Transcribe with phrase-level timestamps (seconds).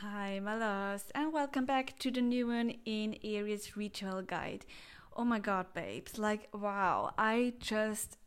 [0.00, 4.66] Hi, my loves, and welcome back to the new moon in Aries Ritual Guide.
[5.16, 8.18] Oh my god, babes, like wow, I just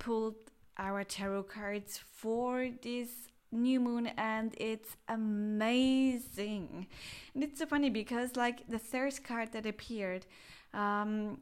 [0.00, 0.34] pulled
[0.76, 3.10] our tarot cards for this
[3.52, 6.88] new moon and it's amazing.
[7.32, 10.26] And it's so funny because, like, the third card that appeared,
[10.74, 11.38] um,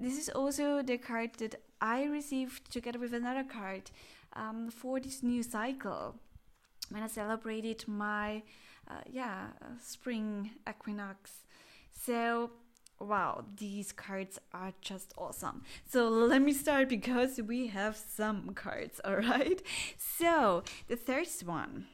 [0.00, 3.90] this is also the card that I received together with another card
[4.32, 6.14] um, for this new cycle
[6.88, 8.42] when I celebrated my
[8.88, 11.44] uh, yeah uh, spring equinox.
[11.92, 12.50] So
[13.00, 15.62] wow, these cards are just awesome.
[15.86, 19.60] So let me start because we have some cards, all right?
[19.98, 21.86] So the first one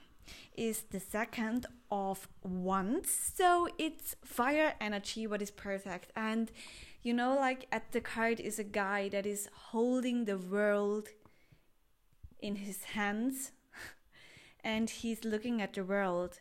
[0.55, 3.11] is the second of wands.
[3.35, 6.13] So it's fire energy, what is perfect.
[6.17, 6.51] And
[7.03, 11.09] you know, like at the card is a guy that is holding the world
[12.41, 13.53] in his hands
[14.65, 16.41] and he's looking at the world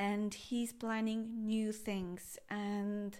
[0.00, 2.38] and he's planning new things.
[2.48, 3.18] And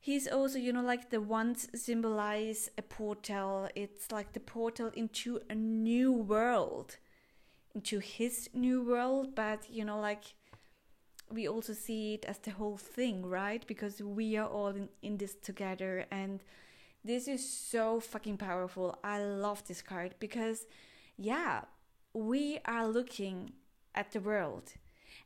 [0.00, 3.68] he's also you know like the ones symbolize a portal.
[3.74, 6.96] It's like the portal into a new world
[7.74, 9.34] into his new world.
[9.34, 10.24] But you know like
[11.30, 13.64] we also see it as the whole thing right?
[13.66, 16.06] Because we are all in, in this together.
[16.10, 16.42] And
[17.04, 18.98] this is so fucking powerful.
[19.04, 20.64] I love this card because
[21.18, 21.64] yeah
[22.14, 23.52] we are looking
[23.94, 24.72] at the world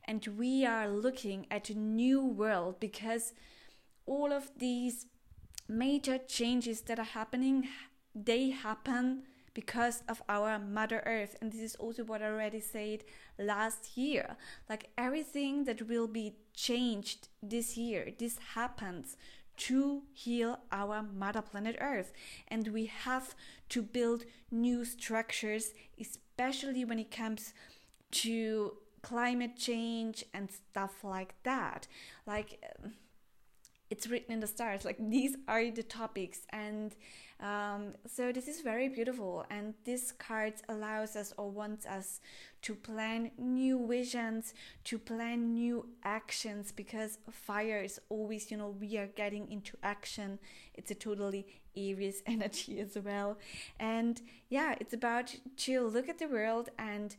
[0.05, 3.33] and we are looking at a new world because
[4.05, 5.05] all of these
[5.67, 7.67] major changes that are happening
[8.13, 11.35] they happen because of our mother earth.
[11.41, 13.03] And this is also what i already said
[13.37, 14.37] last year.
[14.69, 19.17] Like everything that will be changed this year this happens
[19.57, 22.13] to heal our mother planet earth.
[22.47, 23.35] And we have
[23.69, 27.53] to build new structures especially when it comes
[28.11, 31.87] to climate change and stuff like that.
[32.25, 32.63] Like
[33.91, 34.85] it's written in the stars.
[34.85, 36.39] Like these are the topics.
[36.49, 36.95] And
[37.41, 39.45] um, so this is very beautiful.
[39.49, 42.21] And this card allows us or wants us
[42.61, 44.53] to plan new visions
[44.83, 50.39] to plan new actions because fire is always you know we are getting into action.
[50.73, 53.37] It's a totally aries energy as well.
[53.79, 57.15] And yeah it's about to look at the world and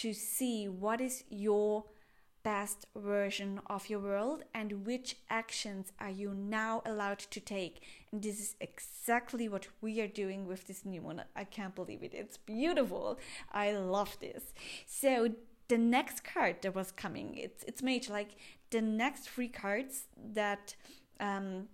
[0.00, 1.84] to see what is your
[2.42, 7.82] best version of your world and which actions are you now allowed to take.
[8.12, 11.22] And this is exactly what we are doing with this new one.
[11.34, 12.14] I can't believe it.
[12.14, 13.18] It's beautiful.
[13.50, 14.54] I love this.
[14.86, 15.30] So
[15.66, 18.12] the next card that was coming, it's it's major.
[18.12, 18.36] Like
[18.70, 20.76] the next three cards that
[21.18, 21.68] um,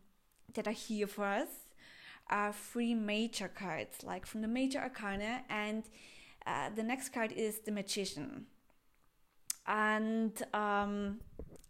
[0.54, 1.48] that are here for us
[2.30, 5.84] are three major cards, like from the major arcana, and
[6.46, 8.46] uh, the next card is the magician.
[9.66, 11.20] And um,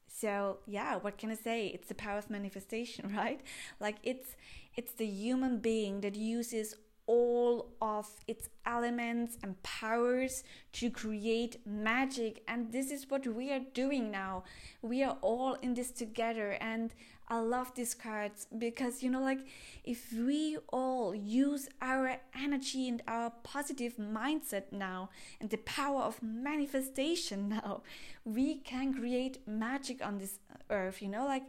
[0.08, 1.66] so yeah what can i say?
[1.68, 3.40] It's the power of manifestation right?
[3.80, 4.36] Like it's
[4.76, 6.76] it's the human being that uses
[7.06, 12.42] all of its elements and powers to create magic.
[12.46, 14.44] And this is what we are doing now.
[14.82, 16.52] We are all in this together.
[16.60, 16.94] And
[17.28, 19.40] I love these cards because you know, like
[19.84, 25.08] if we all use our energy and our positive mindset now
[25.40, 27.82] and the power of manifestation now,
[28.24, 30.38] we can create magic on this
[30.70, 31.44] earth, you know, like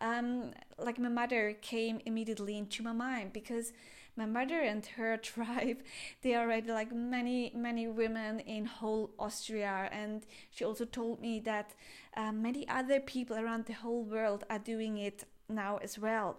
[0.00, 3.72] um, like my mother came immediately into my mind because
[4.16, 5.78] my mother and her tribe
[6.22, 11.74] they already like many many women in whole austria and she also told me that
[12.16, 16.36] uh, many other people around the whole world are doing it now as well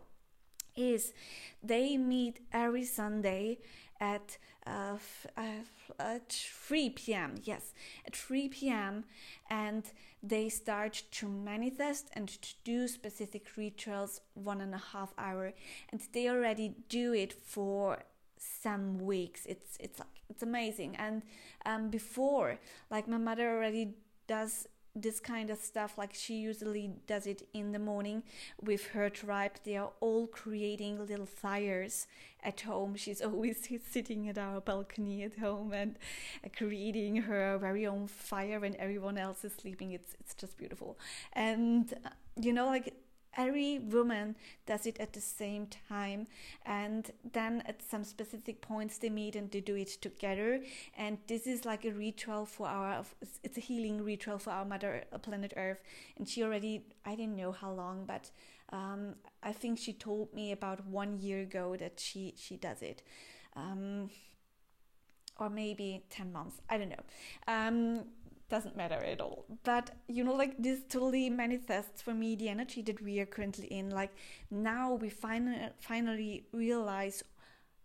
[0.75, 1.13] is
[1.63, 3.57] they meet every sunday
[3.99, 4.97] at uh,
[5.37, 5.41] uh,
[5.99, 7.35] at 3 p.m.
[7.43, 7.73] Yes,
[8.05, 9.03] at 3 p.m.
[9.49, 9.83] and
[10.23, 15.53] they start to manifest and to do specific rituals one and a half hour,
[15.91, 17.99] and they already do it for
[18.37, 19.45] some weeks.
[19.45, 20.95] It's it's like it's amazing.
[20.95, 21.21] And
[21.65, 23.95] um, before, like my mother already
[24.27, 28.23] does this kind of stuff like she usually does it in the morning
[28.61, 29.53] with her tribe.
[29.63, 32.05] They are all creating little fires
[32.43, 32.95] at home.
[32.95, 35.97] She's always sitting at our balcony at home and
[36.45, 39.91] uh, creating her very own fire when everyone else is sleeping.
[39.91, 40.97] It's it's just beautiful.
[41.33, 42.93] And uh, you know like
[43.37, 44.35] every woman
[44.65, 46.27] does it at the same time
[46.65, 50.61] and then at some specific points they meet and they do it together.
[50.97, 53.03] And this is like a ritual for our
[53.43, 55.81] it's a healing ritual for our mother uh, planet earth.
[56.17, 58.31] And she already i didn't know how long but
[58.71, 63.03] um, i think she told me about one year ago that she she does it.
[63.55, 64.09] Um,
[65.39, 67.03] or maybe 10 months i don't know.
[67.47, 68.05] Um,
[68.53, 69.45] doesn't matter at all.
[69.63, 73.65] But you know, like this totally manifests for me the energy that we are currently
[73.65, 73.89] in.
[73.89, 74.13] Like
[74.51, 77.23] now we finally finally realize,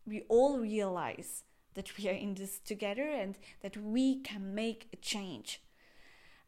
[0.06, 4.96] we all realize that we are in this together and that we can make a
[4.96, 5.62] change.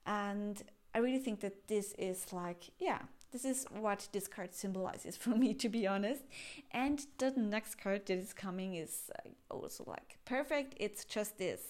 [0.04, 0.62] And
[0.94, 3.02] I really think that this is like, yeah,
[3.32, 6.24] this is what this card symbolizes for me, to be honest.
[6.72, 10.74] And the next card that is coming is uh, also like perfect.
[10.76, 11.62] It's just this.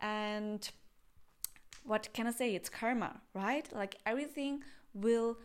[0.00, 0.70] And
[1.84, 2.54] what can I say?
[2.54, 3.68] It's karma, right?
[3.72, 4.62] Like everything
[4.94, 5.38] will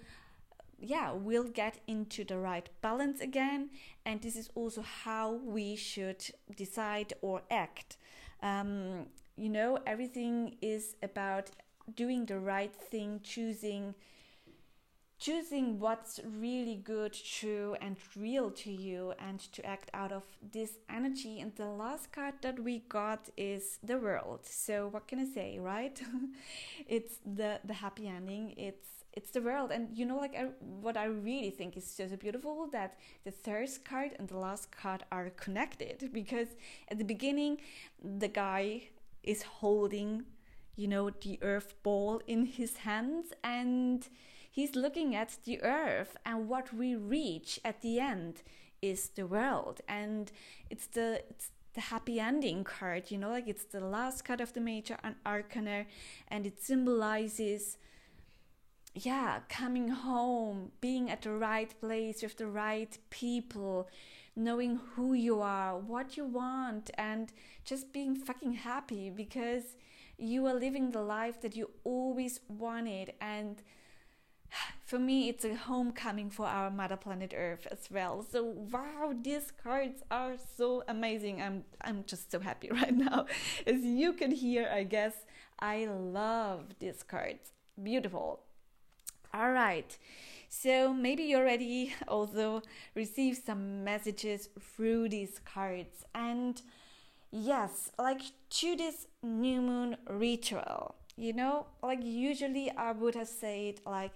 [0.79, 3.69] yeah, we'll get into the right balance again.
[4.05, 6.23] And this is also how we should
[6.55, 7.97] decide or act.
[8.43, 11.49] Um, you know, everything is about
[11.95, 13.95] doing the right thing, choosing
[15.19, 20.23] choosing what's really good, true, and real to you, and to act out of
[20.53, 21.39] this energy.
[21.39, 24.41] And the last card that we got is the world.
[24.43, 25.99] So what can I say, right?
[26.87, 28.53] it's the the happy ending.
[28.57, 32.07] It's it's the world, and you know, like I, what I really think is so,
[32.07, 36.49] so beautiful that the third card and the last card are connected because
[36.89, 37.57] at the beginning,
[38.03, 38.89] the guy
[39.23, 40.25] is holding,
[40.75, 44.07] you know, the earth ball in his hands and
[44.57, 48.41] He's looking at the earth, and what we reach at the end
[48.81, 49.81] is the world.
[49.87, 50.31] And
[50.71, 54.53] it's the it's the happy ending card, you know, like it's the last card of
[54.53, 55.85] the major and arcana,
[56.27, 57.77] and it symbolizes
[58.95, 63.87] yeah, coming home, being at the right place with the right people,
[64.35, 67.31] knowing who you are, what you want, and
[67.63, 69.75] just being fucking happy because
[70.17, 73.61] you are living the life that you always wanted and
[74.85, 78.25] for me it's a homecoming for our mother planet earth as well.
[78.29, 81.41] So wow these cards are so amazing.
[81.41, 83.25] I'm i'm just so happy right now.
[83.65, 85.13] As you can hear i guess
[85.59, 87.51] i love these cards.
[87.81, 88.41] Beautiful.
[89.33, 89.97] All right.
[90.49, 92.61] So maybe you already also
[92.95, 96.05] received some messages through these cards.
[96.15, 96.61] And
[97.31, 103.75] yes like to this new moon ritual you know like usually i would have said
[103.85, 104.11] like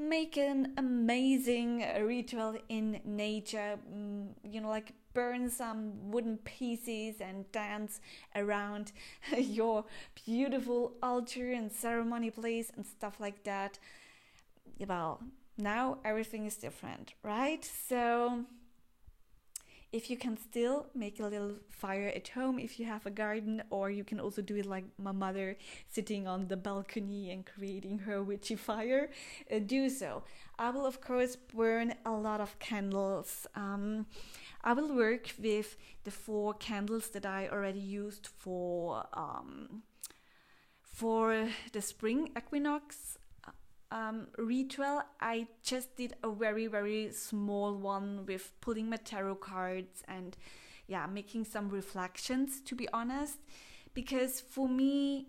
[0.00, 7.50] make an amazing ritual in nature, mm, you know, like burn some wooden pieces and
[7.52, 8.00] dance
[8.34, 8.92] around
[9.36, 9.84] your
[10.24, 13.78] beautiful altar and ceremony place and stuff like that.
[14.86, 15.20] Well,
[15.58, 17.64] now everything is different, right?
[17.64, 18.44] So
[19.92, 23.62] if you can still make a little fire at home if you have a garden
[23.70, 25.56] or you can also do it like my mother
[25.88, 29.10] sitting on the balcony and creating her witchy fire
[29.52, 30.22] uh, do so.
[30.58, 33.46] I will of course burn a lot of candles.
[33.54, 34.06] Um,
[34.62, 39.82] i will work with the four candles that i already used for um,
[40.82, 43.16] for the spring equinox
[43.90, 50.02] um, ritual, I just did a very, very small one with pulling my tarot cards
[50.06, 50.36] and
[50.86, 53.38] yeah, making some reflections to be honest.
[53.94, 55.26] Because for me,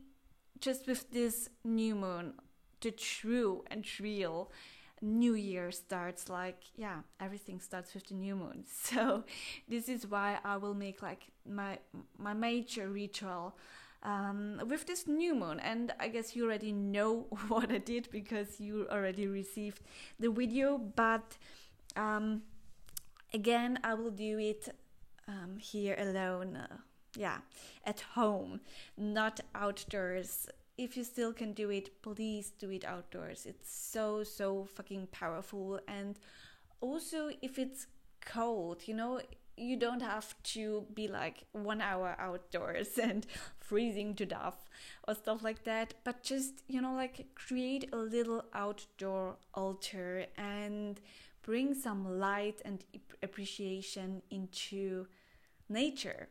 [0.60, 2.34] just with this new moon,
[2.82, 4.52] the true and real
[5.02, 9.24] new year starts like yeah everything starts with the new moon so
[9.68, 11.78] this is why i will make like my
[12.20, 13.56] my major ritual
[14.04, 15.60] um, with this new moon.
[15.60, 19.82] And I guess you already know what I did because you already received
[20.20, 20.78] the video.
[20.78, 21.38] But
[21.96, 22.44] um,
[23.34, 24.70] again, I will do it
[25.28, 26.56] um, here alone.
[26.56, 26.78] Uh,
[27.18, 27.40] yeah,
[27.86, 28.62] at home,
[28.98, 30.48] not outdoors.
[30.78, 33.46] If you still can do it, please do it outdoors.
[33.46, 35.80] It's so, so fucking powerful.
[35.88, 36.18] And
[36.80, 37.88] also, if it's
[38.26, 39.20] cold, you know,
[39.58, 43.26] you don't have to be like one hour outdoors and
[43.60, 44.66] freezing to death
[45.08, 51.00] or stuff like that but just you know like create a little outdoor altar and
[51.44, 52.84] bring some light and
[53.24, 55.08] appreciation into
[55.70, 56.28] nature.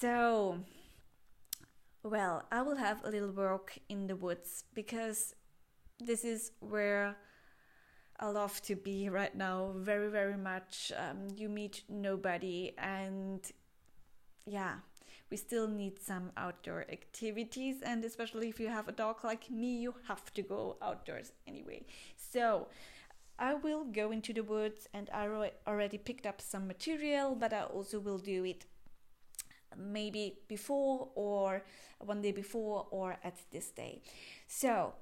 [0.00, 0.58] So
[2.04, 5.34] well i will have a little walk in the woods because
[5.98, 7.16] this is where
[8.20, 10.92] I love to be right now very, very much.
[10.96, 13.40] Um, you meet nobody, and
[14.44, 14.74] yeah,
[15.30, 17.76] we still need some outdoor activities.
[17.82, 21.84] And especially if you have a dog like me, you have to go outdoors anyway.
[22.16, 22.68] So,
[23.38, 25.28] I will go into the woods and I
[25.66, 28.64] already picked up some material, but I also will do it
[29.76, 31.62] maybe before or
[32.00, 34.02] one day before or at this day.
[34.48, 34.94] So,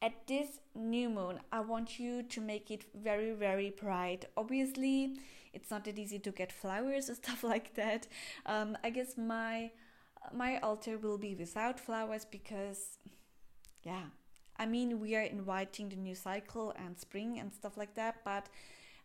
[0.00, 4.26] at this new moon, I want you to make it very, very bright.
[4.36, 5.18] Obviously,
[5.52, 8.06] it's not that easy to get flowers or stuff like that.
[8.46, 9.70] Um, I guess my
[10.32, 12.98] my altar will be without flowers because,
[13.82, 14.06] yeah,
[14.56, 18.48] I mean, we are inviting the new cycle and spring and stuff like that, but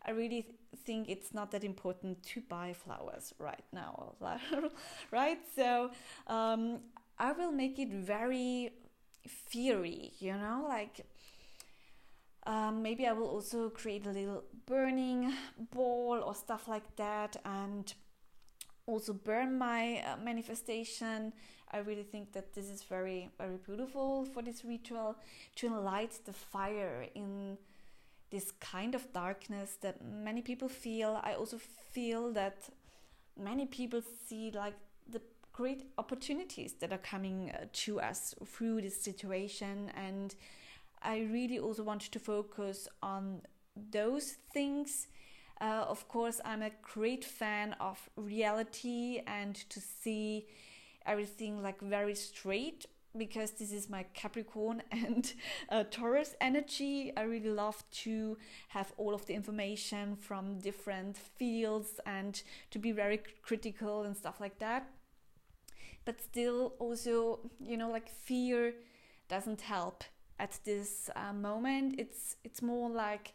[0.05, 0.47] I really
[0.85, 4.13] think it's not that important to buy flowers right now,
[5.11, 5.39] right?
[5.55, 5.91] So
[6.27, 6.79] um,
[7.19, 8.73] I will make it very
[9.27, 11.05] fiery, you know, like
[12.45, 15.33] um, maybe I will also create a little burning
[15.71, 17.93] ball or stuff like that and
[18.85, 21.33] also burn my uh, manifestation.
[21.71, 25.15] I really think that this is very, very beautiful for this ritual
[25.55, 27.57] to light the fire in
[28.29, 31.19] this kind of darkness that many people feel.
[31.23, 31.57] I also
[31.91, 32.69] feel that
[33.39, 34.75] many people see like
[35.53, 40.35] great opportunities that are coming uh, to us through this situation and
[41.03, 43.41] I really also want to focus on
[43.91, 45.07] those things.
[45.59, 50.47] Uh, of course, I'm a great fan of reality and to see
[51.05, 52.85] everything like very straight
[53.17, 55.33] because this is my Capricorn and
[55.69, 57.11] uh, Taurus energy.
[57.15, 58.37] I really love to
[58.69, 62.41] have all of the information from different fields and
[62.71, 64.87] to be very critical and stuff like that.
[66.05, 68.73] But still, also, you know, like fear
[69.29, 70.03] doesn't help
[70.39, 71.95] at this uh, moment.
[71.97, 73.33] It's it's more like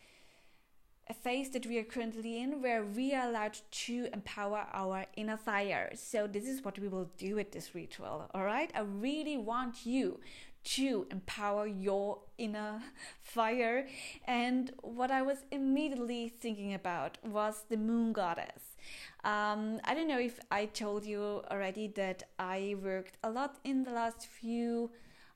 [1.09, 5.39] a phase that we are currently in where we are allowed to empower our inner
[5.39, 5.91] fire.
[5.95, 8.31] So this is what we will do with this ritual.
[8.35, 10.21] All right, I really want you
[10.65, 12.83] to empower your inner
[13.23, 13.89] fire.
[14.27, 18.77] And what I was immediately thinking about was the moon goddess.
[19.25, 23.85] Um, I don't know if I told you already that I worked a lot in
[23.85, 24.91] the last few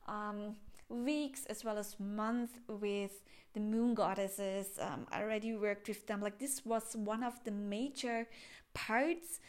[0.07, 0.55] um,
[0.89, 4.79] weeks as well as months with the moon goddesses.
[4.79, 6.21] Um, I already worked with them.
[6.21, 8.27] Like this was one of the major
[8.73, 9.39] parts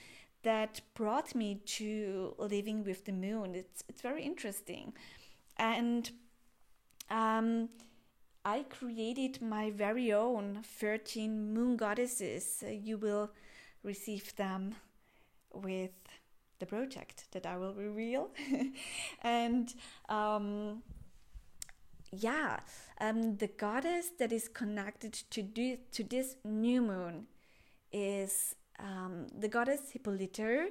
[0.42, 3.54] that brought me to living with the moon.
[3.54, 4.92] It's it's very interesting,
[5.56, 6.10] and
[7.10, 7.70] um,
[8.44, 12.62] I created my very own thirteen moon goddesses.
[12.68, 13.30] You will
[13.84, 14.74] receive them
[15.52, 15.92] with
[16.58, 18.30] the project that I will reveal,
[19.22, 19.72] and
[20.08, 20.82] um,
[22.10, 22.60] yeah,
[23.00, 27.26] um, the goddess that is connected to do, to this new moon
[27.92, 30.68] is um, the goddess Hippolyta,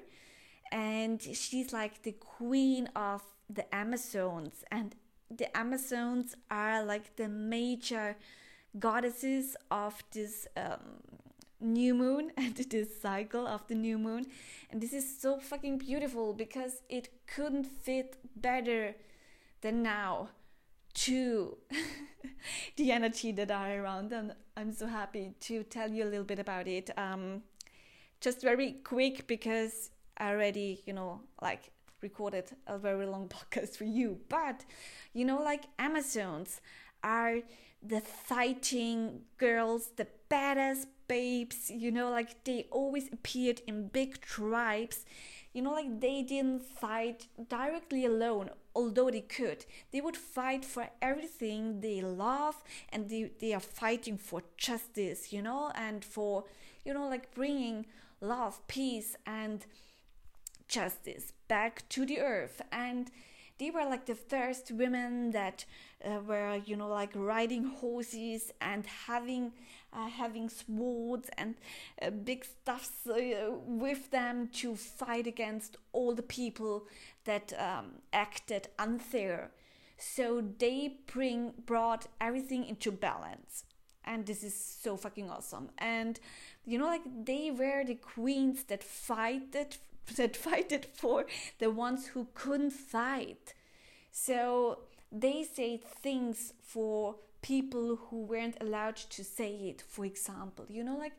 [0.72, 4.96] and she's like the queen of the Amazons, and
[5.30, 8.16] the Amazons are like the major
[8.80, 11.13] goddesses of this um,
[11.64, 14.28] new moon and this cycle of the new moon,
[14.70, 18.96] and this is so fucking beautiful because it couldn't fit better
[19.62, 20.30] than now
[20.94, 21.58] to
[22.76, 24.12] the energy that are around.
[24.12, 26.90] And i'm so happy to tell you a little bit about it.
[26.98, 27.44] Um,
[28.22, 33.86] just very quick because i already you know like recorded a very long podcast for
[33.86, 34.20] you.
[34.30, 34.66] But
[35.14, 36.62] you know like amazons
[37.04, 37.40] are
[37.82, 45.06] the fighting girls the badass babes you know like they always appeared in big tribes.
[45.54, 49.66] You know like they didn't fight directly alone although they could.
[49.92, 51.82] They would fight for everything.
[51.82, 52.56] They love
[52.92, 56.46] and they, they are fighting for justice you know and for
[56.86, 57.86] you know like bringing
[58.20, 59.66] love peace and
[60.68, 62.62] justice back to the earth.
[62.72, 63.12] And
[63.60, 65.66] they were like the first women that
[66.04, 69.54] uh, were you know like riding horses and having
[69.96, 71.56] uh, having swords and
[72.02, 76.88] uh, big stuffs uh, with them to fight against all the people
[77.26, 79.52] that um, acted unfair.
[79.98, 83.64] So they bring brought everything into balance.
[84.06, 85.70] And this is so fucking awesome.
[85.78, 86.20] And
[86.66, 89.78] you know like they were the queens that fighted
[90.18, 91.26] that fighted for
[91.60, 93.54] the ones who couldn't fight.
[94.12, 94.80] So
[95.12, 100.66] they say things for people who weren't allowed to say it, for example.
[100.68, 101.14] You know, like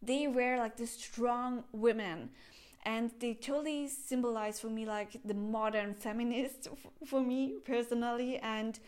[0.00, 2.30] they were like the strong women.
[2.86, 6.68] And they totally symbolize for me like the modern feminist
[7.06, 8.38] for me personally.
[8.38, 8.78] And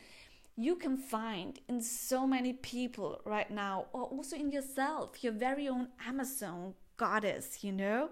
[0.54, 5.68] you can find in so many people right now or also in yourself your very
[5.68, 8.08] own amazon goddess you know?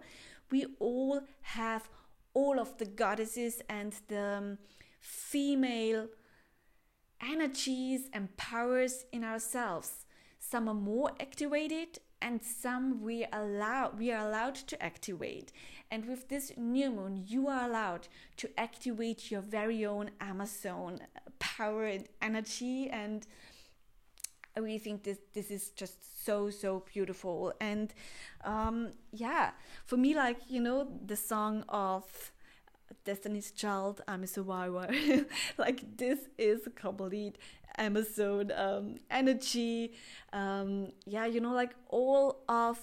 [0.50, 1.88] We all have
[2.34, 4.58] all of the goddesses and the um,
[5.00, 6.08] female
[7.24, 10.06] energies and powers in ourselves.
[10.38, 15.52] Some are more activated and some we allow we are allowed to activate.
[15.90, 21.00] And with this new moon, you are allowed to activate your very own Amazon
[21.38, 23.26] power and energy and
[24.56, 27.92] I really think this this is just so so beautiful and
[28.44, 29.50] um, yeah
[29.84, 32.32] for me like you know the song of
[33.04, 34.88] Destiny's Child, I'm a survivor.
[35.58, 37.36] like this is complete
[37.76, 39.92] Amazon um, energy.
[40.32, 42.78] Um, yeah, you know, like all of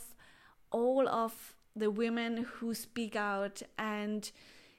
[0.71, 4.31] all of the women who speak out and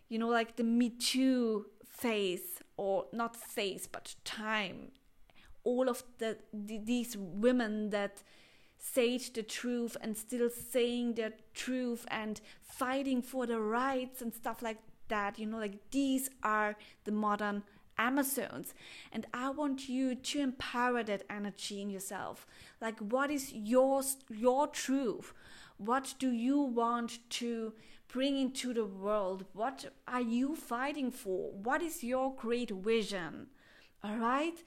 [0.09, 4.93] you know, like the Me Too phase or not phase but time.
[5.65, 8.23] All of the, the these women that
[8.79, 14.61] say the truth and still saying their truth and fighting for the rights and stuff
[14.61, 14.79] like
[15.13, 17.63] that you know like these are the modern
[17.99, 18.75] amazons.
[19.13, 22.47] And i want you to empower that energy in yourself.
[22.81, 24.03] Like what is your
[24.45, 25.35] your truth?
[25.77, 27.53] What do you want to
[28.15, 29.45] bring into the world?
[29.53, 31.53] What are you fighting for?
[31.69, 33.49] What is your great vision?
[34.05, 34.59] All right?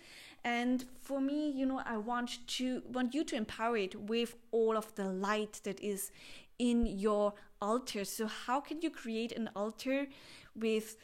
[0.44, 4.76] And for me you know i want to want you to empower it with all
[4.78, 6.12] of the light that is
[6.60, 7.34] in your
[7.66, 8.06] altar.
[8.06, 10.08] So how can you create an altar
[10.56, 10.98] with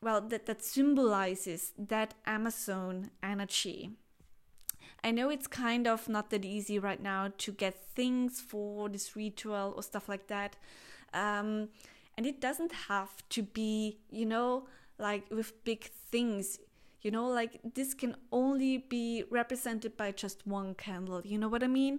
[0.00, 3.90] well that that symbolizes that amazon energy?
[5.04, 9.16] I know it's kind of not that easy right now to get things for this
[9.16, 10.56] ritual or stuff like that.
[11.12, 11.70] Um,
[12.16, 16.58] and it doesn't have to be, you know, like with big things.
[17.00, 21.20] You know like this can only be represented by just one candle.
[21.24, 21.98] You know what i mean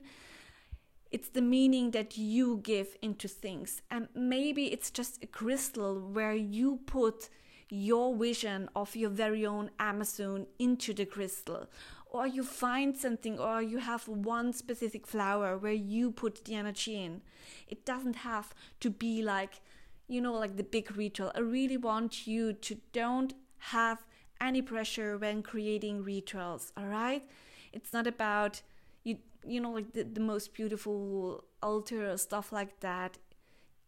[1.14, 3.84] it's the meaning that you give into things.
[3.92, 7.30] And maybe it's just a crystal where you put
[7.70, 11.68] your vision of your very own amazon into the crystal.
[12.08, 17.04] Or you find something or you have one specific flower where you put the energy
[17.04, 17.22] in.
[17.68, 19.62] It doesn't have to be like
[20.08, 21.32] you know like the big ritual.
[21.36, 24.06] I really want you to don't have
[24.42, 27.24] any pressure when creating rituals all right?
[27.72, 28.62] It's not about
[29.46, 33.18] you know like the, the most beautiful altar stuff like that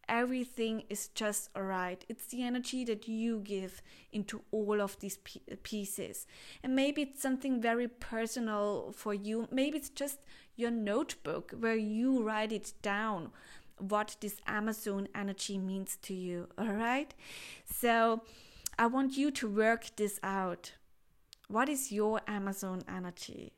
[0.08, 3.82] everything is just all right it's the energy that you give
[4.12, 5.18] into all of these
[5.64, 6.26] pieces
[6.62, 10.20] and maybe it's something very personal for you maybe it's just
[10.54, 13.30] your notebook where you write it down
[13.78, 17.14] what this amazon energy means to you all right
[17.64, 18.22] so
[18.78, 20.72] I want you to work this out.
[21.48, 23.54] What is your Amazon energy?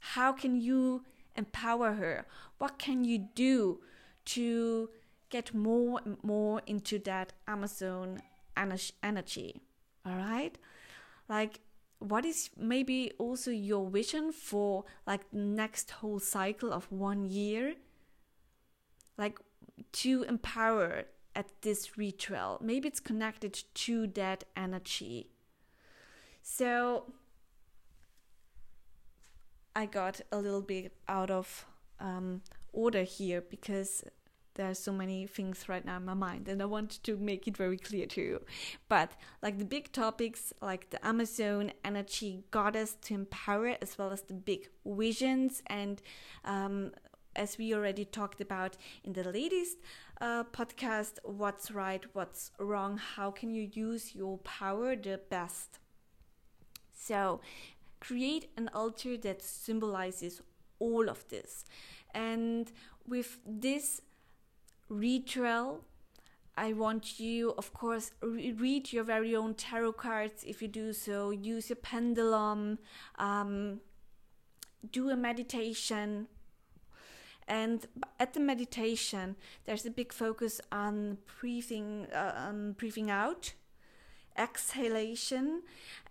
[0.00, 1.04] How can you
[1.38, 2.26] empower her?
[2.58, 3.80] What can you do
[4.26, 4.90] to
[5.30, 8.20] get more and more into that Amazon
[9.02, 9.62] energy?
[10.04, 10.58] All right?
[11.28, 11.60] Like,
[12.00, 17.74] what is maybe also your vision for like next whole cycle of one year?
[19.16, 19.38] Like,
[19.92, 21.04] to empower
[21.38, 22.58] at this ritual.
[22.60, 25.30] Maybe it's connected to that energy.
[26.42, 27.12] So
[29.78, 31.64] I got a little bit out of
[32.00, 34.02] um, order here because
[34.56, 37.46] there are so many things right now in my mind and I want to make
[37.46, 38.40] it very clear to you.
[38.88, 44.22] But like the big topics like the Amazon energy goddess to empower as well as
[44.22, 46.02] the big visions and
[46.44, 46.90] um,
[47.36, 49.76] as we already talked about in the latest
[50.20, 55.78] uh, podcast what's right, what's wrong, how can you use your power the best.
[56.92, 57.40] So,
[58.00, 60.42] create an altar that symbolizes
[60.78, 61.64] all of this.
[62.14, 62.70] And
[63.06, 64.00] with this
[64.88, 65.84] ritual,
[66.56, 70.44] I want you, of course, re- read your very own tarot cards.
[70.46, 72.78] If you do so, use your pendulum,
[73.16, 73.80] um,
[74.90, 76.28] do a meditation,
[77.48, 77.86] and
[78.20, 83.54] at the meditation, there's a big focus on breathing, uh, on breathing out,
[84.38, 85.62] exhalation,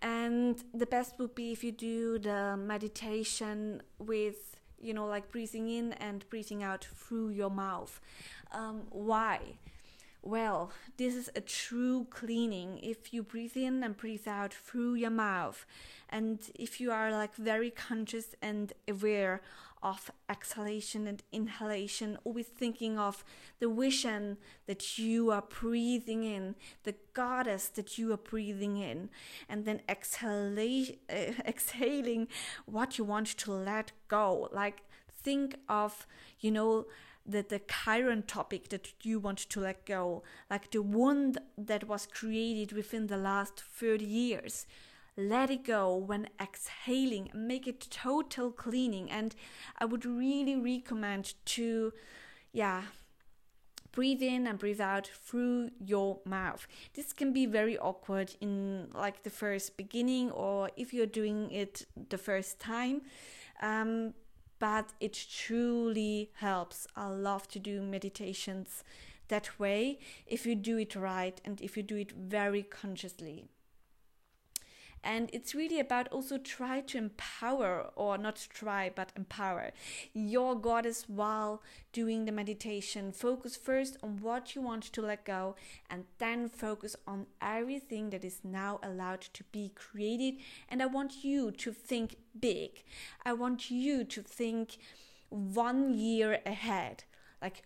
[0.02, 5.68] and the best would be if you do the meditation with, you know, like breathing
[5.68, 8.00] in and breathing out through your mouth.
[8.52, 9.40] Um, why?
[10.22, 15.10] Well, this is a true cleaning if you breathe in and breathe out through your
[15.10, 15.64] mouth.
[16.10, 19.40] And if you are like very conscious and aware
[19.80, 23.24] of exhalation and inhalation, always thinking of
[23.60, 29.08] the vision that you are breathing in, the goddess that you are breathing in,
[29.48, 32.26] and then exhala- uh, exhaling
[32.66, 34.48] what you want to let go.
[34.52, 34.82] Like,
[35.22, 36.06] think of,
[36.40, 36.86] you know,
[37.28, 42.06] the, the current topic that you want to let go, like the one that was
[42.06, 44.66] created within the last 30 years.
[45.16, 47.30] Let it go when exhaling.
[47.34, 49.10] Make it total cleaning.
[49.10, 49.34] And
[49.78, 51.92] i would really recommend to
[52.52, 52.82] yeah
[53.92, 56.66] breathe in and breathe out through your mouth.
[56.94, 61.86] This can be very awkward in like the first beginning or if you're doing it
[62.08, 63.02] the first time.
[63.60, 64.14] Um,
[64.58, 66.86] but it truly helps.
[66.96, 68.82] I love to do meditations
[69.28, 73.44] that way if you do it right and if you do it very consciously
[75.02, 79.70] and it's really about also try to empower or not try but empower
[80.12, 83.12] your goddess while doing the meditation.
[83.12, 85.56] Focus first on what you want to let go
[85.88, 90.34] and then focus on everything that is now allowed to be created.
[90.68, 92.84] And i want you to think big.
[93.24, 94.78] I want you to think
[95.28, 97.04] one year ahead.
[97.40, 97.62] Like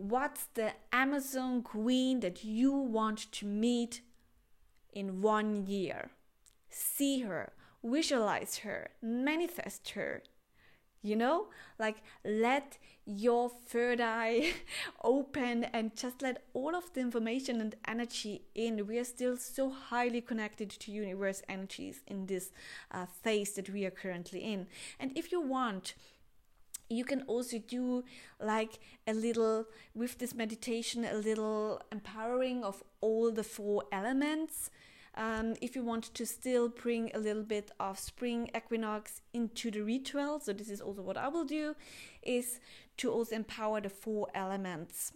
[0.00, 4.00] what's the amazon queen that you want to meet
[4.94, 6.10] in one year
[6.70, 7.52] see her,
[7.82, 10.22] visualize her, manifest her.
[11.02, 11.46] You know,
[11.78, 14.52] like let your third eye
[15.02, 18.86] open and just let all of the information and energy in.
[18.86, 22.52] We are still so highly connected to universe energies in this
[22.90, 24.66] uh, phase that we are currently in.
[24.98, 25.94] And if you want,
[26.90, 28.04] you can also do
[28.38, 34.70] like a little with this meditation a little empowering of all the four elements
[35.20, 39.82] um, if you want to still bring a little bit of spring equinox into the
[39.82, 41.76] ritual, so this is also what I will do,
[42.22, 42.58] is
[42.96, 45.12] to also empower the four elements.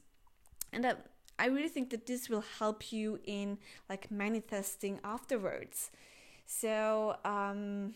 [0.75, 0.95] And uh,
[1.39, 3.57] I really think that this will help you in
[3.89, 5.91] like manifesting afterwards.
[6.45, 7.95] So, um,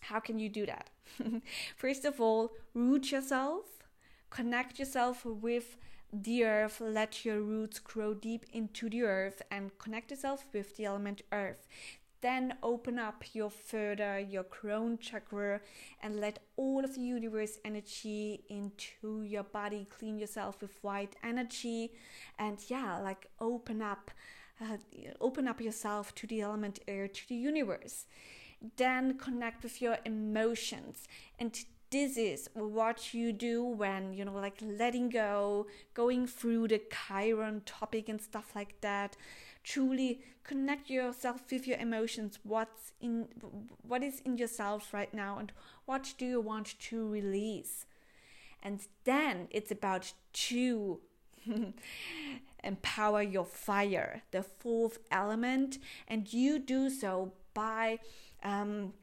[0.00, 0.88] how can you do that?
[1.76, 3.66] First of all, root yourself,
[4.30, 5.76] connect yourself with
[6.12, 10.84] the earth, let your roots grow deep into the earth and connect yourself with the
[10.84, 11.66] element earth.
[12.20, 15.60] Then open up your further, your crown chakra,
[16.00, 19.88] and let all of the universe energy into your body.
[19.90, 21.92] Clean yourself with white energy,
[22.38, 24.12] and yeah, like open up,
[24.60, 24.76] uh,
[25.20, 28.06] open up yourself to the element air, to the universe.
[28.76, 31.08] Then connect with your emotions
[31.40, 31.58] and
[31.92, 37.60] this is what you do when you know like letting go going through the chiron
[37.66, 39.16] topic and stuff like that.
[39.62, 43.28] Truly connect yourself with your emotions what's in
[43.86, 45.52] what is in yourself right now and
[45.84, 47.86] what do you want to release.
[48.62, 51.00] And then it's about to
[52.64, 55.78] empower your fire the fourth element.
[56.08, 57.98] And you do so by
[58.42, 58.94] um,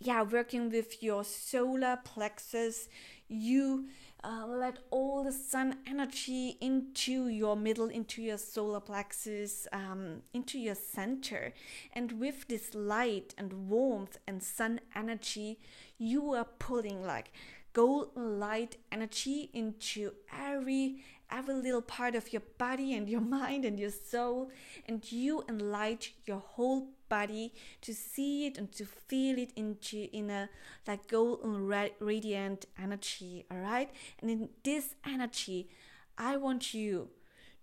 [0.00, 2.88] yeah working with your solar plexus
[3.28, 3.88] you
[4.24, 10.58] uh, let all the sun energy into your middle into your solar plexus um, into
[10.58, 11.52] your center.
[11.92, 15.58] And with this light and warmth and sun energy
[15.98, 17.32] you are pulling like
[17.72, 23.78] golden light energy into every every little part of your body and your mind and
[23.78, 24.50] your soul.
[24.86, 30.30] And you enlight your whole body to see it and to feel it into in
[30.30, 30.48] a
[30.86, 31.66] like golden
[32.00, 33.90] radiant energy all right?
[34.20, 35.68] And in this energy
[36.16, 37.08] i want you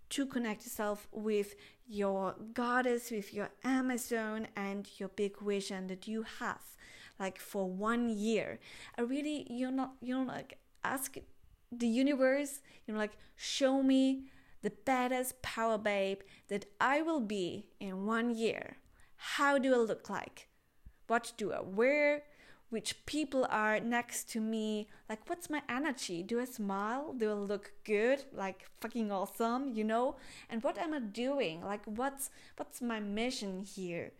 [0.08, 1.54] to connect yourself with
[1.86, 6.76] your goddess with your amazon and your big vision that you have
[7.18, 8.58] like for one year.
[8.98, 11.16] I really you're not you know like ask
[11.72, 14.24] the universe you know like show me
[14.62, 18.76] the baddest power babe that i will be in one year
[19.16, 20.48] how do I look like?
[21.06, 22.22] What do I wear?
[22.68, 24.88] Which people are next to me?
[25.08, 26.22] Like, what's my energy?
[26.22, 27.14] Do I smile?
[27.16, 28.24] Do I look good?
[28.32, 30.16] Like, fucking awesome, you know?
[30.50, 31.62] And what am I doing?
[31.62, 34.12] Like, what's what's my mission here?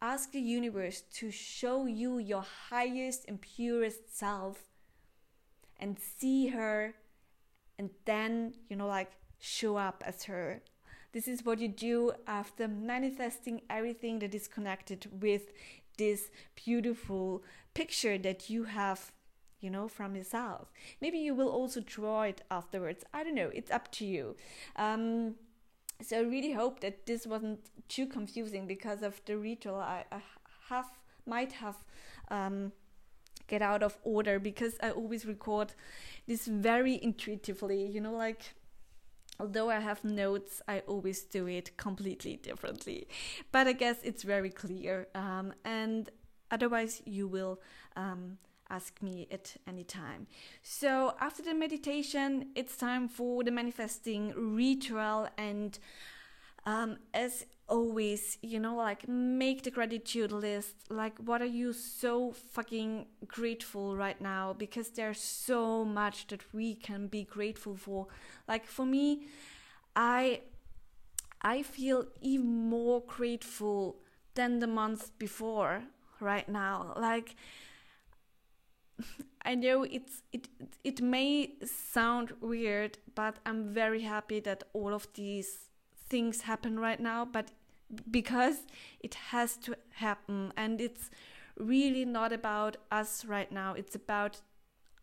[0.00, 4.70] Ask the universe to show you your highest and purest self
[5.78, 6.94] and see her
[7.78, 10.62] and then, you know, like show up as her
[11.12, 15.52] this is what you do after manifesting everything that is connected with
[15.98, 17.42] this beautiful
[17.74, 19.12] picture that you have
[19.60, 20.72] you know from yourself.
[21.00, 23.04] Maybe you will also draw it afterwards.
[23.14, 23.50] I don't know.
[23.54, 24.36] It's up to you.
[24.74, 25.36] Um,
[26.02, 30.20] so i really hope that this wasn't too confusing because of the ritual i, I
[30.68, 30.90] have
[31.26, 31.76] might have
[32.28, 32.72] um,
[33.46, 35.74] get out of order because i always record
[36.26, 38.54] this very intuitively you know like
[39.42, 43.08] although I have notes, I always do it completely differently.
[43.50, 45.08] But I guess it's very clear.
[45.16, 46.08] Um, and
[46.52, 47.60] otherwise, you will
[47.96, 48.38] um,
[48.70, 50.28] ask me at any time.
[50.62, 55.28] So, after the meditation, it's time for the manifesting ritual.
[55.36, 55.76] And
[56.64, 60.76] um, as always, you know, like make the gratitude list.
[60.90, 64.52] Like, what are you so fucking grateful right now?
[64.52, 68.08] Because there's so much that we can be grateful for.
[68.46, 69.26] Like, for me,
[69.96, 70.42] I.
[71.44, 73.96] I feel even more grateful
[74.34, 75.82] than the month before
[76.20, 76.94] right now.
[76.96, 77.34] Like,
[79.44, 80.46] I know it's it
[80.84, 85.68] it may sound weird, but I'm very happy that all of these
[86.08, 87.50] things happen right now, but
[88.10, 88.62] because
[89.00, 91.10] it has to happen and it's
[91.58, 93.74] really not about us right now.
[93.74, 94.40] It's about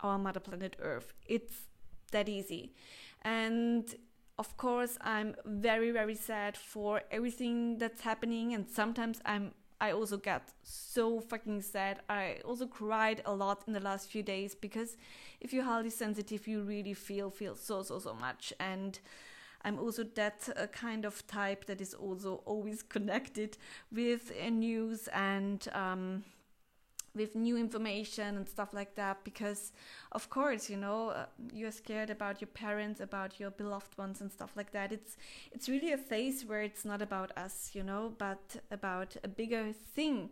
[0.02, 1.14] our mother planet Earth.
[1.26, 1.68] It's
[2.12, 2.74] that easy.
[3.22, 3.94] And
[4.38, 8.54] of course, I'm very, very sad for everything that's happening.
[8.54, 12.00] And sometimes I'm, I also get so fucking sad.
[12.10, 14.96] I also cried a lot in the last few days because
[15.42, 18.54] if you're highly sensitive, you really feel, feel so, so, so much.
[18.60, 19.00] And
[19.64, 23.58] I'm also that uh, kind of type that is also always connected
[23.92, 26.24] with uh, news and, um,
[27.16, 29.72] with new information and stuff like that because
[30.12, 34.32] of course you know uh, you're scared about your parents about your beloved ones and
[34.32, 34.92] stuff like that.
[34.92, 35.18] It's
[35.52, 39.74] it's really a phase where it's not about us you know but about a bigger
[39.96, 40.30] thing.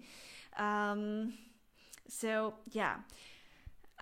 [0.57, 1.33] Um,
[2.07, 2.97] so yeah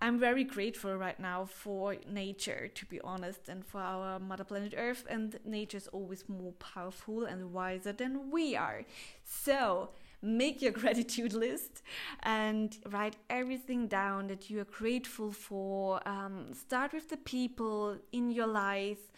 [0.01, 4.73] I'm very grateful right now for nature, to be honest, and for our mother planet
[4.75, 5.05] Earth.
[5.09, 8.83] And nature is always more powerful and wiser than we are.
[9.23, 9.89] So,
[10.21, 11.81] make your gratitude list
[12.23, 16.05] and write everything down that you are grateful for.
[16.07, 19.11] Um, start with the people in your life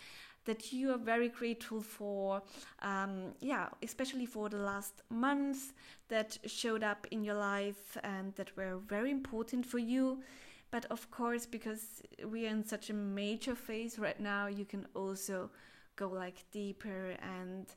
[0.46, 2.42] that you are very grateful for.
[2.82, 5.74] Um, yeah, especially for the last months
[6.08, 10.24] that showed up in your life and that were very important for you.
[10.70, 14.86] But of course, because we are in such a major phase right now, you can
[14.94, 15.50] also
[15.96, 17.68] go like deeper and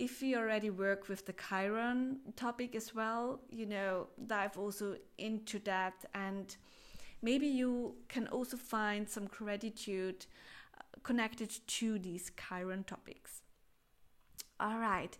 [0.00, 5.58] if you already work with the Chiron topic as well, you know, dive also into
[5.60, 6.56] that and
[7.20, 10.24] maybe you can also find some gratitude
[10.78, 13.42] uh, connected to these Chiron topics.
[14.58, 15.16] All right.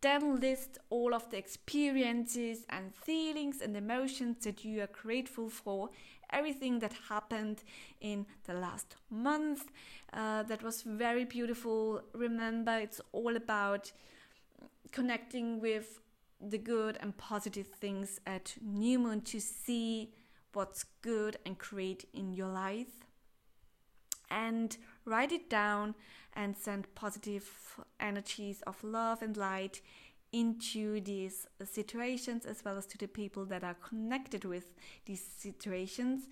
[0.00, 5.88] Then list all of the experiences and feelings and emotions that you are grateful for,
[6.30, 7.62] everything that happened
[8.00, 9.70] in the last month.
[10.12, 12.02] Uh, that was very beautiful.
[12.14, 13.92] Remember, it's all about
[14.92, 16.00] connecting with
[16.40, 20.12] the good and positive things at new moon to see
[20.52, 23.04] what's good and create in your life
[24.30, 25.94] and write it down
[26.34, 29.80] and send positive energies of love and light
[30.32, 34.74] into these situations as well as to the people that are connected with
[35.06, 36.28] these situations.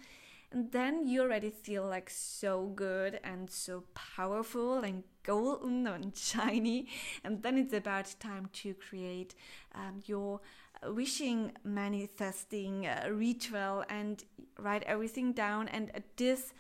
[0.53, 6.89] And then you already feel like so good and so powerful and golden and shiny.
[7.25, 9.35] And then it's about time to create
[9.75, 10.41] um, your
[10.85, 14.23] wishing manifesting uh, ritual and
[14.59, 15.69] write everything down.
[15.69, 16.53] And at this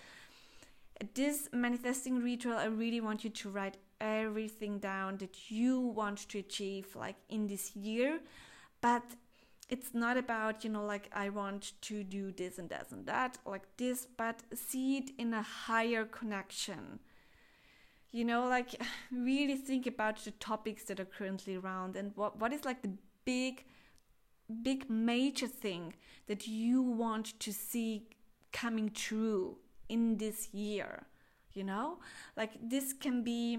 [1.01, 6.29] at this manifesting ritual i really want you to write everything down that you want
[6.29, 8.21] to achieve like in this year.
[8.81, 9.03] But
[9.69, 13.37] it's not about you know like i want to do this and that and that
[13.45, 17.01] like this but see it in a higher connection.
[18.13, 18.81] You know like
[19.13, 22.93] really think about the topics that are currently around and what what is like the
[23.25, 23.65] big
[24.63, 25.95] big major thing
[26.29, 28.07] that you want to see
[28.53, 31.07] coming true in this year
[31.57, 31.99] you know?
[32.37, 33.59] Like this can be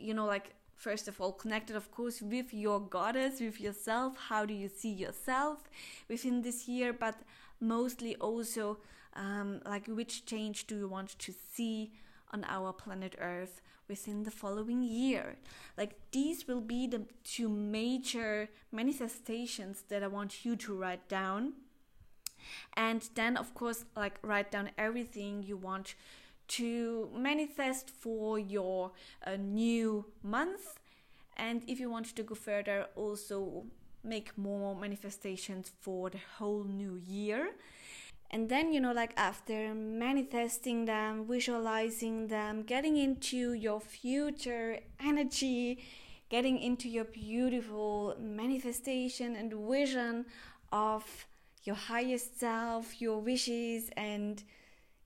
[0.00, 4.16] you know like first of all connected of course with your goddess with yourself.
[4.28, 5.68] How do you see yourself
[6.08, 6.92] within this year?
[6.92, 7.16] But
[7.60, 8.78] mostly also
[9.14, 11.92] um, like which change do you want to see
[12.32, 15.36] on our planet earth within the following year?
[15.76, 21.54] Like these will be the two major manifestations that i want you to write down.
[22.74, 25.94] And then of course like write down everything you want
[26.50, 28.92] to manifest for your
[29.26, 30.78] uh, new month.
[31.36, 33.64] And if you want to go further, also
[34.02, 37.50] make more manifestations for the whole new year.
[38.32, 45.82] And then, you know, like after manifesting them, visualizing them, getting into your future energy,
[46.28, 50.26] getting into your beautiful manifestation and vision
[50.72, 51.26] of
[51.64, 54.44] your highest self, your wishes, and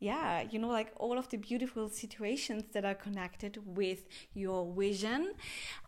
[0.00, 5.32] yeah, you know, like all of the beautiful situations that are connected with your vision.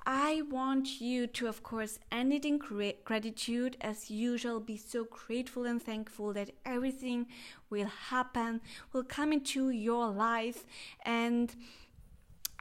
[0.06, 2.58] I want you to, of course, end it in
[3.04, 4.60] gratitude as usual.
[4.60, 7.26] Be so grateful and thankful that everything
[7.68, 8.60] will happen,
[8.92, 10.64] will come into your life.
[11.04, 11.54] And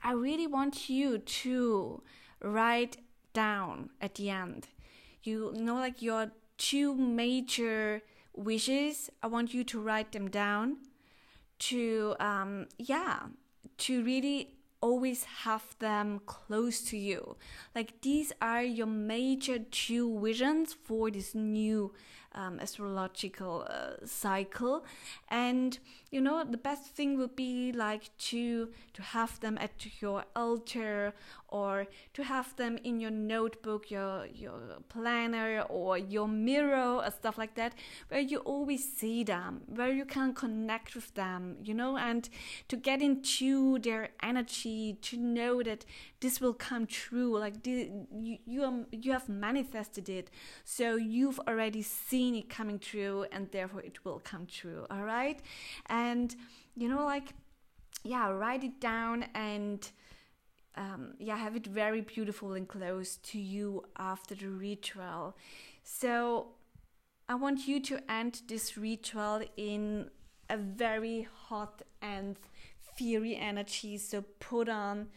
[0.03, 2.01] I really want you to
[2.41, 2.97] write
[3.33, 4.67] down at the end,
[5.23, 8.01] you know, like your two major
[8.33, 9.09] wishes.
[9.21, 10.77] I want you to write them down
[11.59, 13.19] to um, yeah
[13.77, 17.37] to really always have them close to you.
[17.73, 21.91] Like these are your major two visions for this new
[22.35, 24.85] um, astrological uh, cycle.
[25.29, 25.79] And
[26.11, 31.13] you know, the best thing would be like to to have them at your altar
[31.49, 37.37] or to have them in your notebook, your your planner or your mirror or stuff
[37.37, 37.73] like that,
[38.09, 42.29] where you always see them, where you can connect with them, you know, and
[42.67, 45.85] to get into their energy, to know that
[46.19, 50.31] this will come true, like the, you you, are, you have manifested it,
[50.63, 54.87] so you've already seen it coming true, and therefore it will come true.
[54.89, 55.39] All right,
[55.85, 56.35] and
[56.75, 57.33] you know, like
[58.03, 59.89] yeah, write it down and
[60.75, 65.35] um, yeah, have it very beautiful and close to you after the ritual.
[65.83, 66.47] So
[67.27, 70.09] I want you to end this ritual in
[70.49, 72.37] a very hot and
[72.97, 73.97] fiery energy.
[73.97, 75.07] So put on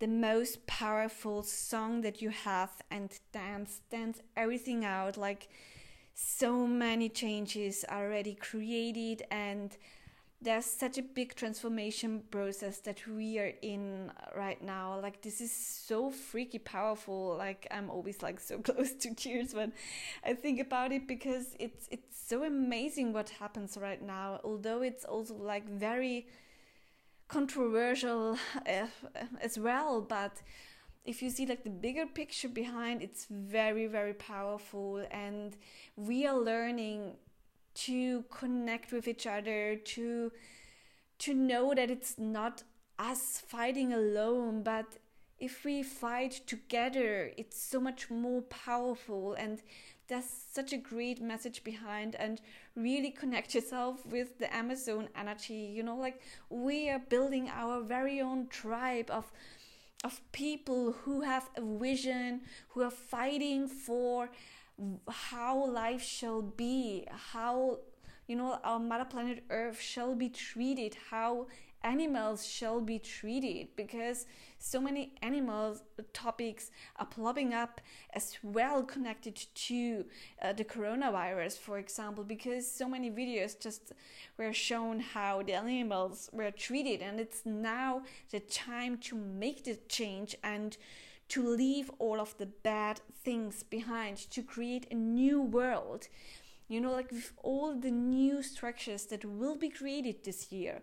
[0.00, 5.16] the most powerful song that you have and dance, dance everything out.
[5.16, 5.48] Like
[6.20, 9.76] so many changes are already created and
[10.42, 14.98] there's such a big transformation process that we are in right now.
[15.00, 17.36] Like this is so freaky powerful.
[17.38, 19.72] Like i'm always like so close to tears when
[20.24, 24.40] i think about it because it's it's so amazing what happens right now.
[24.42, 26.26] Although it's also like very
[27.28, 28.86] controversial uh,
[29.40, 30.42] as well but
[31.08, 35.56] if you see like the bigger picture behind it's very very powerful and
[35.96, 37.14] we are learning
[37.74, 40.30] to connect with each other to
[41.18, 42.62] to know that it's not
[42.98, 44.98] us fighting alone but
[45.38, 49.62] if we fight together it's so much more powerful and
[50.08, 52.42] there's such a great message behind and
[52.76, 58.20] really connect yourself with the amazon energy you know like we are building our very
[58.20, 59.32] own tribe of
[60.04, 64.30] of people who have a vision who are fighting for
[65.08, 67.78] how life shall be, how
[68.26, 71.46] you know our mother planet Earth shall be treated, how
[71.82, 74.26] animals shall be treated, because
[74.58, 77.80] so many animals topics are popping up
[78.14, 80.04] as well connected to
[80.42, 83.92] uh, the coronavirus, for example, because so many videos just
[84.36, 89.78] were shown how the animals were treated, and it's now the time to make the
[89.88, 90.76] change and
[91.28, 96.08] to leave all of the bad things behind, to create a new world.
[96.68, 100.82] You know, like with all the new structures that will be created this year,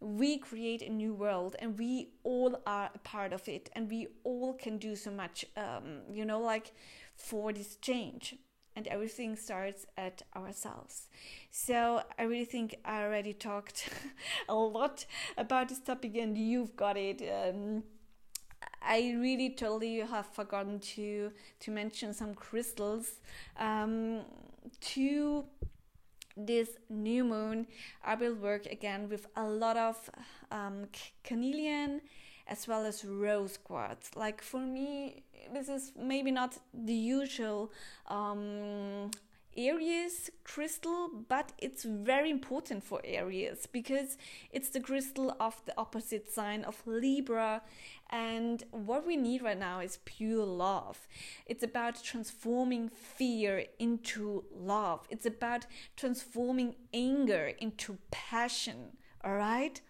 [0.00, 4.08] we create a new world and we all are a part of it and we
[4.24, 6.72] all can do so much, um, you know, like
[7.14, 8.36] for this change.
[8.74, 11.08] And everything starts at ourselves.
[11.50, 13.88] So I really think I already talked
[14.50, 15.06] a lot
[15.38, 17.22] about this topic, and you've got it.
[17.22, 17.84] Um,
[18.82, 23.12] I really totally have forgotten to to mention some crystals.
[23.58, 24.26] Um,
[24.80, 25.44] to
[26.36, 27.66] this new moon,
[28.04, 30.10] I will work again with a lot of
[30.50, 30.86] um,
[31.24, 32.02] carnelian
[32.46, 34.10] as well as rose quartz.
[34.14, 35.22] Like for me,
[35.52, 37.72] this is maybe not the usual
[38.06, 39.10] um,
[39.56, 44.16] Aries crystal, but it's very important for Aries because
[44.50, 47.62] it's the crystal of the opposite sign of Libra.
[48.10, 51.08] And what we need right now is pure love.
[51.46, 55.66] It's about transforming fear into love, it's about
[55.96, 58.96] transforming anger into passion.
[59.24, 59.80] All right?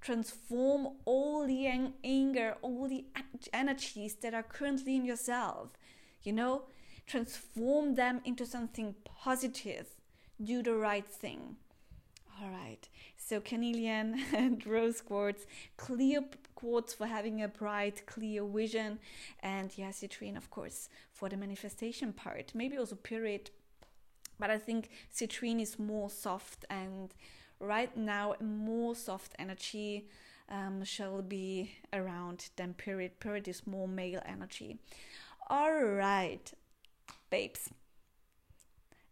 [0.00, 1.66] Transform all the
[2.04, 3.06] anger, all the
[3.52, 5.70] energies that are currently in yourself.
[6.22, 6.62] You know,
[7.06, 9.86] transform them into something positive.
[10.42, 11.56] Do the right thing.
[12.42, 12.88] All right.
[13.16, 18.98] So carnelian and rose quartz, clear quartz for having a bright, clear vision,
[19.40, 22.52] and yeah, citrine, of course, for the manifestation part.
[22.54, 23.50] Maybe also period,
[24.38, 27.14] but I think citrine is more soft, and
[27.58, 30.08] right now, more soft energy
[30.50, 33.18] um, shall be around than period.
[33.18, 34.78] Period is more male energy.
[35.48, 36.52] All right
[37.36, 37.70] babes.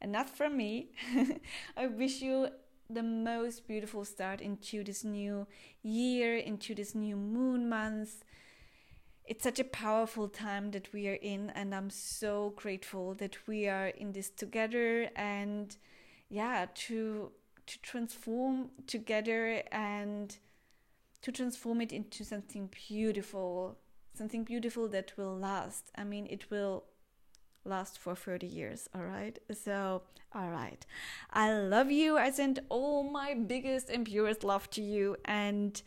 [0.00, 0.92] Enough from me.
[1.76, 2.48] I wish you
[2.88, 5.46] the most beautiful start into this new
[5.82, 8.24] year, into this new moon month.
[9.26, 13.68] It's such a powerful time that we are in, and I'm so grateful that we
[13.68, 15.76] are in this together and
[16.28, 17.30] yeah, to
[17.66, 20.36] to transform together and
[21.22, 23.78] to transform it into something beautiful,
[24.14, 25.90] something beautiful that will last.
[25.96, 26.84] I mean, it will
[27.64, 29.38] last for 30 years all right?
[29.52, 30.02] So
[30.34, 30.84] all right.
[31.32, 32.18] I love you.
[32.18, 35.80] I send all my biggest and purest love to you and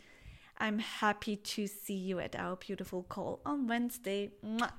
[0.60, 4.30] i'm happy to see you at our beautiful call on wednesday.
[4.44, 4.72] Mwah.